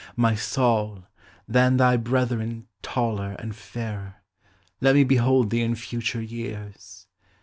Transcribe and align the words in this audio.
My 0.15 0.33
Saul, 0.33 1.03
than 1.47 1.77
thy 1.77 1.95
brethren 1.95 2.65
taller 2.81 3.33
and 3.33 3.55
fairer, 3.55 4.15
Let 4.79 4.95
me 4.95 5.03
behold 5.03 5.51
thee 5.51 5.61
in 5.61 5.75
future 5.75 6.23
years! 6.23 7.05